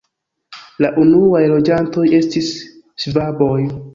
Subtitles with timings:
[0.85, 2.51] La unuaj loĝantoj estis
[3.05, 3.63] ŝvaboj.